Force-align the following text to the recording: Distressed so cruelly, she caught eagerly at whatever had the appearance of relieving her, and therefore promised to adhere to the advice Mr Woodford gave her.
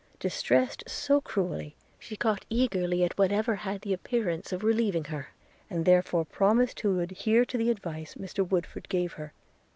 Distressed 0.19 0.83
so 0.87 1.21
cruelly, 1.21 1.75
she 1.99 2.15
caught 2.15 2.43
eagerly 2.49 3.03
at 3.03 3.15
whatever 3.19 3.57
had 3.57 3.81
the 3.81 3.93
appearance 3.93 4.51
of 4.51 4.63
relieving 4.63 5.03
her, 5.03 5.27
and 5.69 5.85
therefore 5.85 6.25
promised 6.25 6.77
to 6.77 7.01
adhere 7.01 7.45
to 7.45 7.55
the 7.55 7.69
advice 7.69 8.15
Mr 8.15 8.43
Woodford 8.49 8.89
gave 8.89 9.13
her. 9.13 9.31